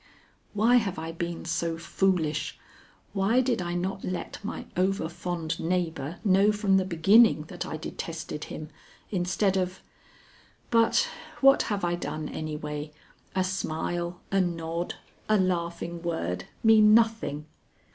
Why 0.55 0.77
have 0.77 0.97
I 0.97 1.11
been 1.11 1.45
so 1.45 1.77
foolish? 1.77 2.57
Why 3.13 3.39
did 3.39 3.61
I 3.61 3.75
not 3.75 4.03
let 4.03 4.43
my 4.43 4.65
over 4.75 5.07
fond 5.07 5.59
neighbor 5.59 6.17
know 6.25 6.51
from 6.51 6.77
the 6.77 6.85
beginning 6.85 7.43
that 7.49 7.67
I 7.67 7.77
detested 7.77 8.45
him, 8.45 8.69
instead 9.11 9.57
of 9.57 9.79
But 10.71 11.07
what 11.39 11.61
have 11.69 11.85
I 11.85 11.93
done 11.93 12.29
anyway? 12.29 12.91
A 13.35 13.43
smile, 13.43 14.19
a 14.31 14.41
nod, 14.41 14.95
a 15.29 15.37
laughing 15.37 16.01
word 16.01 16.45
mean 16.63 16.95
nothing. 16.95 17.45